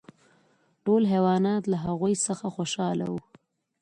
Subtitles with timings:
[0.83, 3.19] ټول حیوانات له هغوی څخه خوشحاله وو.